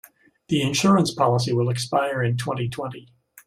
[0.47, 3.13] The insurance policy will expire in twenty-twenty.